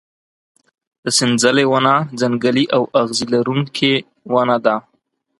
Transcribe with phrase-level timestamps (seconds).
[1.03, 3.93] د سنځلې ونه ځنګلي او اغزي لرونکې
[4.33, 4.75] ونه ده.